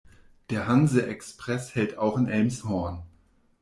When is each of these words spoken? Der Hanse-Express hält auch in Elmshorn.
Der 0.49 0.65
Hanse-Express 0.65 1.75
hält 1.75 1.99
auch 1.99 2.17
in 2.17 2.25
Elmshorn. 2.27 3.03